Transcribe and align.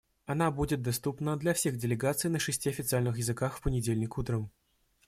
Она 0.25 0.49
будет 0.49 0.81
доступна 0.81 1.37
для 1.37 1.53
всех 1.53 1.77
делегаций 1.77 2.31
на 2.31 2.39
шести 2.39 2.67
официальных 2.69 3.17
языках 3.19 3.57
в 3.59 3.61
понедельник 3.61 4.17
утром. 4.17 4.49